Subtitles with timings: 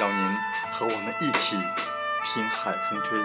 [0.00, 0.36] 邀您
[0.72, 1.56] 和我们一起
[2.24, 3.18] 听海风吹。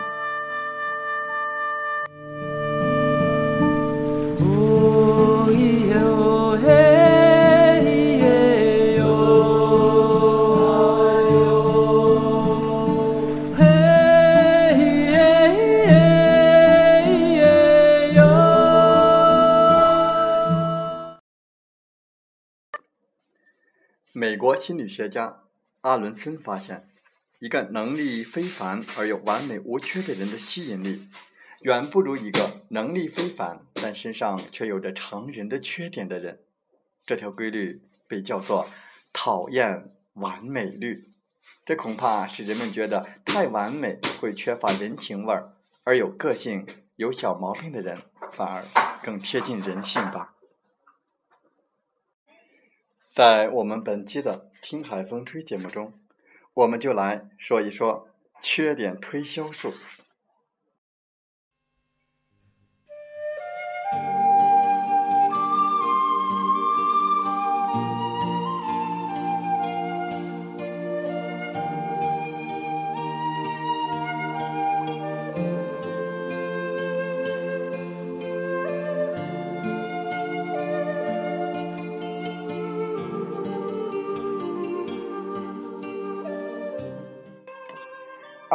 [24.14, 25.47] 美国心理学家
[25.82, 26.90] 阿伦森发现，
[27.40, 31.08] 一个能力非凡而又完美无缺的人的吸引力，
[31.62, 36.40] 远不如一个能力非凡但身上却有着常人的缺点的人。
[37.06, 38.68] 这条规律被叫做
[39.14, 41.14] “讨厌完美率”。
[41.64, 47.98] 这恐怕是人们觉得太完美会缺乏人情味儿，而有个性、有小毛病的人
[48.34, 48.64] 反而
[49.04, 50.34] 更贴近人性吧。
[53.18, 55.92] 在我们本期的《听海风吹》节目中，
[56.54, 58.10] 我们就来说一说
[58.44, 59.74] 缺点推销术。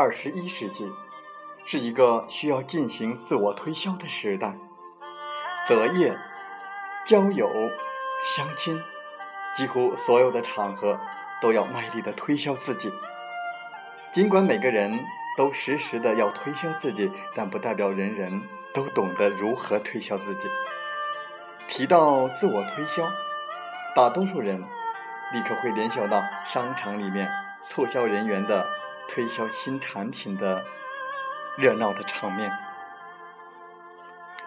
[0.03, 0.91] 二十一世纪
[1.65, 4.53] 是一个需要进行自我推销的时代，
[5.69, 6.19] 择业、
[7.07, 7.49] 交友、
[8.37, 8.83] 相亲，
[9.55, 10.99] 几乎所有的场合
[11.41, 12.91] 都要卖力的推销自己。
[14.13, 14.99] 尽管每个人
[15.39, 18.43] 都时时的要推销自己，但不代表人人
[18.75, 20.49] 都懂得如何推销自己。
[21.69, 23.09] 提到自我推销，
[23.95, 24.61] 大多数人
[25.33, 27.31] 立刻会联想到商场里面
[27.69, 28.67] 促销人员的。
[29.09, 30.65] 推销新产品的
[31.59, 32.51] 热闹的场面，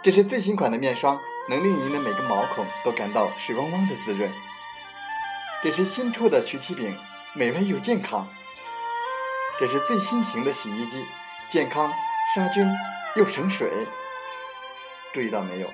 [0.02, 4.32] 这是最新款的面霜，能令您的每个毛孔都感到水汪汪的滋润。
[5.62, 6.98] 这是新出的曲奇饼，
[7.34, 8.28] 美味又健康。
[9.60, 11.06] 这是最新型的洗衣机，
[11.50, 11.94] 健康、
[12.36, 12.68] 杀菌
[13.16, 13.70] 又省水。
[15.14, 15.70] 注意到没有？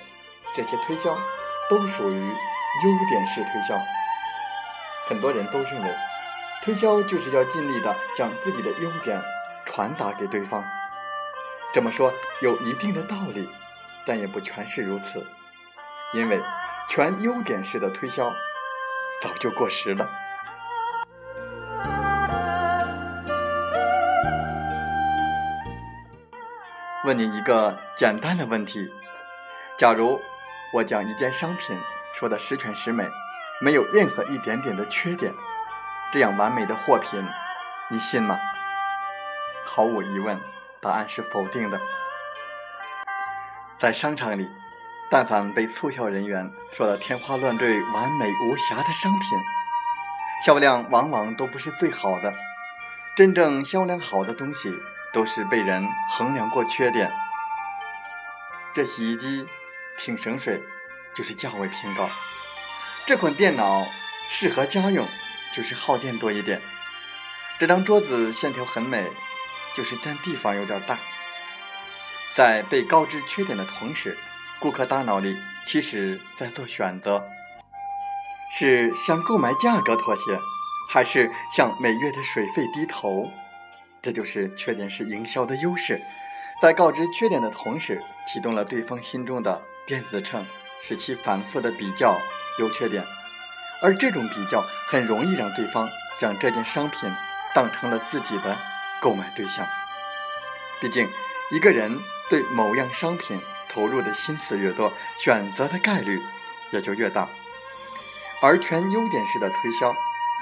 [0.53, 1.18] 这些推销
[1.70, 3.78] 都属于优点式推销。
[5.08, 6.10] 很多人都认为。
[6.63, 9.19] 推销就是要尽力的将自己的优点
[9.66, 10.63] 传达给对方。
[11.73, 13.49] 这么说有一定的道理，
[14.05, 15.25] 但也不全是如此，
[16.13, 16.40] 因为
[16.87, 18.31] 全优点式的推销
[19.23, 20.08] 早就过时了。
[27.03, 28.87] 问你一个简单的问题：
[29.79, 30.22] 假如
[30.72, 31.75] 我将一件商品
[32.14, 33.03] 说的十全十美，
[33.61, 35.34] 没有任何一点点的缺点。
[36.11, 37.25] 这样完美的货品，
[37.90, 38.37] 你信吗？
[39.66, 40.37] 毫无疑问，
[40.81, 41.79] 答案是否定的。
[43.78, 44.49] 在商场里，
[45.09, 49.40] 但凡被促销人员说的天花乱坠、完美无瑕的商品，
[50.46, 52.34] 销量往往都不是最好的。
[53.16, 54.69] 真正销量好的东西，
[55.14, 57.09] 都是被人衡量过缺点。
[58.73, 59.47] 这洗衣机
[59.97, 60.61] 挺省水，
[61.16, 62.09] 就是价位偏高。
[63.05, 63.85] 这款电脑
[64.29, 65.07] 适合家用。
[65.53, 66.62] 就是耗电多一点，
[67.59, 69.06] 这张桌子线条很美，
[69.76, 70.98] 就是占地方有点大。
[72.34, 74.18] 在被告知缺点的同时，
[74.59, 77.28] 顾客大脑里其实在做选择：
[78.58, 80.40] 是向购买价格妥协，
[80.90, 83.30] 还是向每月的水费低头？
[84.02, 86.02] 这就是缺点是营销的优势，
[86.62, 90.46] 在告知缺点的同时，启动了对方心中的电子秤，
[90.82, 92.18] 使其反复的比较
[92.59, 93.03] 优缺点，
[93.81, 95.89] 而这种比较很容易让对方
[96.19, 97.11] 将这件商品
[97.53, 98.57] 当成了自己的
[99.01, 99.66] 购买对象。
[100.79, 101.07] 毕竟，
[101.51, 101.99] 一个人
[102.29, 106.22] 对某样商品投入的心思越多，选择的概率
[106.72, 107.28] 也就越大。
[108.41, 109.93] 而全优点式的推销，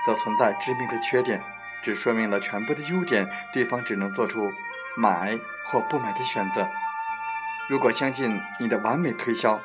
[0.05, 1.41] 则存在致命的缺点，
[1.81, 4.49] 只说明了全部的优点，对方只能做出
[4.97, 6.67] 买或不买的选择。
[7.69, 9.61] 如果相信你的完美推销，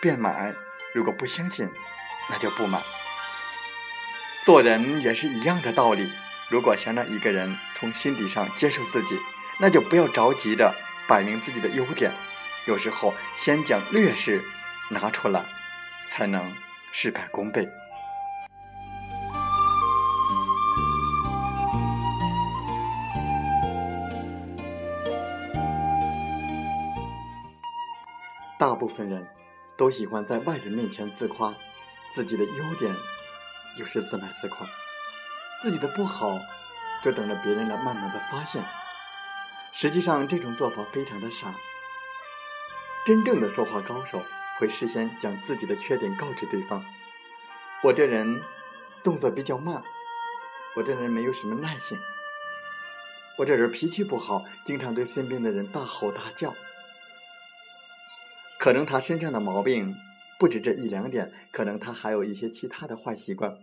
[0.00, 0.52] 便买；
[0.92, 1.70] 如果不相信，
[2.28, 2.78] 那就不买。
[4.46, 6.08] 做人也是一样的道理。
[6.48, 9.18] 如果想让一个人从心底上接受自己，
[9.58, 10.72] 那就不要着急的
[11.08, 12.12] 摆明自己的优点。
[12.68, 14.40] 有时候，先将劣势
[14.88, 15.44] 拿出来，
[16.10, 16.54] 才能
[16.92, 17.68] 事半功倍。
[28.56, 29.26] 大部分人
[29.76, 31.52] 都喜欢在外人面前自夸
[32.14, 32.94] 自己的优点，
[33.76, 34.66] 又是自卖自夸；
[35.62, 36.40] 自己的不好，
[37.02, 38.64] 就等着别人来慢慢的发现。
[39.72, 41.54] 实际上，这种做法非常的傻。
[43.04, 44.22] 真正的说话高手
[44.58, 46.84] 会事先将自己的缺点告知对方。
[47.82, 48.42] 我这人
[49.02, 49.82] 动作比较慢，
[50.76, 51.98] 我这人没有什么耐性，
[53.38, 56.54] 我这人脾气不好，经常对身边的人大吼大叫。
[58.58, 59.94] 可能他身上的毛病
[60.38, 63.56] 不止这一两点，可能他还有一些其他的坏习惯。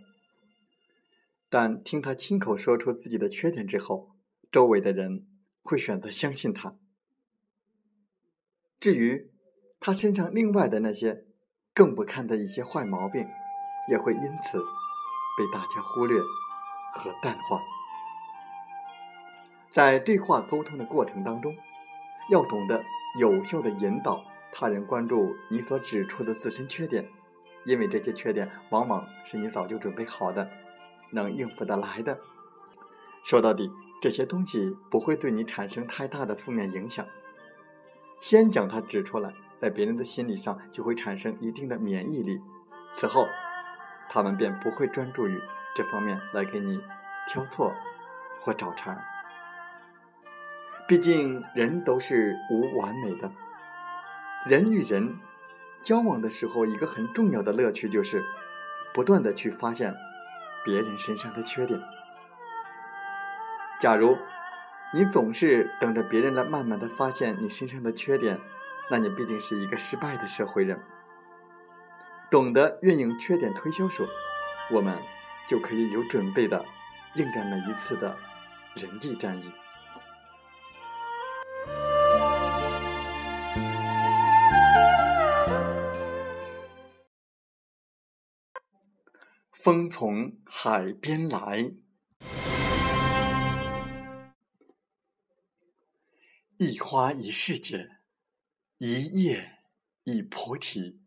[1.48, 4.10] 但听他亲口说出自己的缺点之后，
[4.50, 5.26] 周围的人
[5.62, 6.76] 会选择相信他。
[8.80, 9.30] 至于
[9.78, 11.26] 他身上另外的那些
[11.72, 13.26] 更不堪的一些坏毛病，
[13.88, 16.18] 也会因此被大家忽略
[16.92, 17.62] 和淡化。
[19.70, 21.56] 在对话沟通的过程当中，
[22.30, 22.84] 要懂得
[23.20, 24.24] 有效的引导。
[24.56, 27.10] 他人关注你所指出的自身缺点，
[27.64, 30.48] 因为这些缺点往往是你早就准备好的，
[31.10, 32.20] 能应付得来的。
[33.24, 37.04] 说到底，这些东西不会对你产生太大的负面影响。
[38.20, 42.40] 先将它指出来，在别人的心理上就会产生一定的免疫力，
[42.90, 43.26] 此后，
[44.08, 45.40] 他们便不会专注于
[45.74, 46.80] 这方面来给你
[47.26, 47.72] 挑错
[48.40, 49.04] 或找茬。
[50.86, 53.32] 毕竟，人都是无完美的。
[54.46, 55.18] 人与人
[55.82, 58.22] 交往的时候，一个很重要的乐趣就是
[58.92, 59.94] 不断的去发现
[60.64, 61.80] 别人身上的缺点。
[63.80, 64.16] 假如
[64.92, 68.38] 你总是等着别人来慢慢的发现你身上的缺点，
[68.90, 70.78] 那你必定是一个失败的社会人。
[72.30, 74.04] 懂得运用缺点推销术，
[74.70, 74.96] 我们
[75.48, 76.64] 就可以有准备的
[77.14, 78.16] 应战每一次的
[78.74, 79.50] 人际战役。
[89.64, 91.70] 风从海边来，
[96.58, 97.88] 一花一世界，
[98.76, 99.60] 一叶
[100.02, 101.00] 一菩提。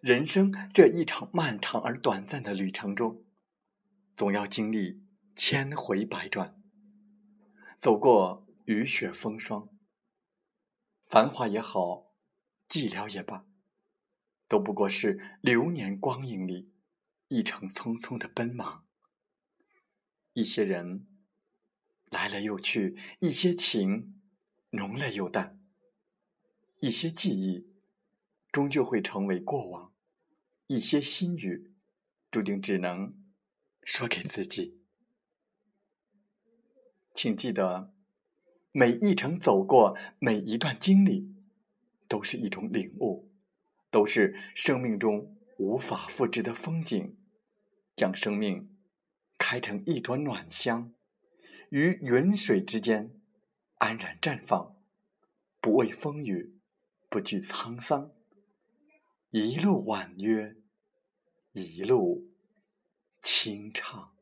[0.00, 3.24] 人生这一场漫长而短暂的旅程中，
[4.16, 5.04] 总要经历
[5.36, 6.60] 千回百转，
[7.76, 9.68] 走过雨雪风霜，
[11.04, 12.12] 繁华也好，
[12.68, 13.46] 寂寥也罢，
[14.48, 16.72] 都不过是流年光影里。
[17.28, 18.86] 一程匆匆的奔忙，
[20.32, 21.06] 一些人
[22.08, 24.20] 来了又去，一些情
[24.70, 25.60] 浓了又淡，
[26.80, 27.66] 一些记忆
[28.52, 29.92] 终究会成为过往，
[30.68, 31.74] 一些心语
[32.30, 33.14] 注定只能
[33.82, 34.80] 说给自己。
[37.12, 37.92] 请记得，
[38.70, 41.34] 每一程走过，每一段经历，
[42.06, 43.32] 都是一种领悟，
[43.90, 45.35] 都是生命中。
[45.56, 47.16] 无法复制的风景，
[47.94, 48.76] 将生命
[49.38, 50.92] 开成一朵暖香，
[51.70, 53.18] 于云水之间
[53.78, 54.76] 安然绽放，
[55.60, 56.58] 不畏风雨，
[57.08, 58.12] 不惧沧桑，
[59.30, 60.56] 一路婉约，
[61.52, 62.30] 一路
[63.22, 64.12] 清唱。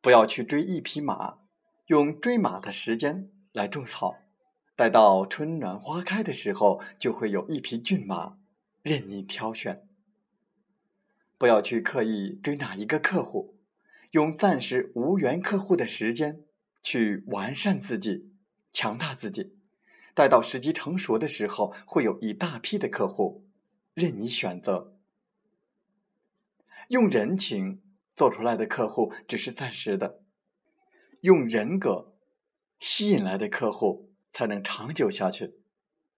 [0.00, 1.40] 不要去追一匹马，
[1.86, 4.16] 用追马的时间来种草。
[4.78, 8.38] 待到春暖花开的时候，就会有一匹骏马
[8.84, 9.84] 任你挑选。
[11.36, 13.56] 不要去刻意追哪一个客户，
[14.12, 16.44] 用暂时无缘客户的时间
[16.80, 18.30] 去完善自己、
[18.70, 19.56] 强大自己。
[20.14, 23.48] 待到时机成熟的时候，会有一大批的客户
[23.94, 24.96] 任你选择。
[26.86, 27.82] 用人情
[28.14, 30.22] 做出来的客户只是暂时的，
[31.22, 32.14] 用人格
[32.78, 35.54] 吸引来的客户才能长久下去。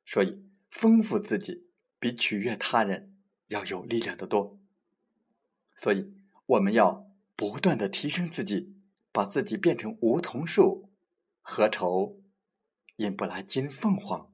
[0.04, 1.66] 所以，丰富自己
[1.98, 3.16] 比取悦他人
[3.48, 4.58] 要有力量的多。
[5.76, 6.12] 所以，
[6.46, 8.74] 我们要不断的提升自己，
[9.12, 10.90] 把自己变成梧桐树，
[11.40, 12.20] 何愁
[12.96, 14.29] 引不来金凤凰？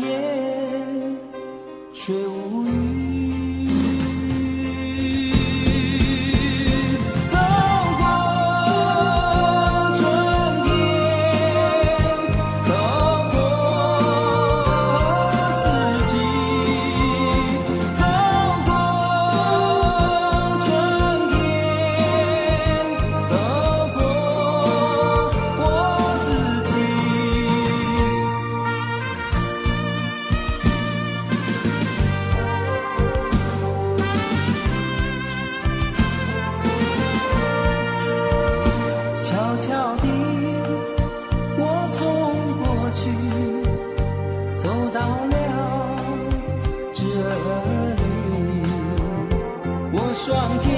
[0.00, 1.16] 夜
[1.92, 3.09] 却无语。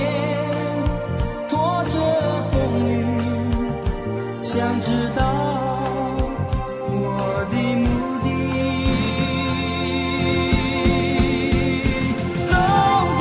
[0.03, 1.95] 双肩拖着
[2.51, 2.53] 风
[2.89, 2.91] 雨，
[4.43, 5.23] 想知道
[6.89, 7.87] 我的目
[8.23, 8.27] 的。
[12.49, 12.53] 走
[13.17, 13.21] 过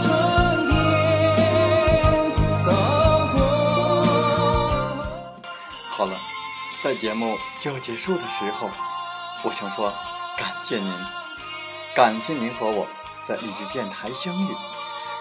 [0.00, 0.06] 春
[0.68, 0.72] 天，
[2.64, 2.66] 走
[3.32, 3.38] 过。
[5.90, 6.12] 好了，
[6.82, 8.68] 在节目就要结束的时候，
[9.44, 9.92] 我想说，
[10.36, 10.92] 感谢您，
[11.94, 12.86] 感谢您和我。
[13.26, 14.56] 在励志电台相遇，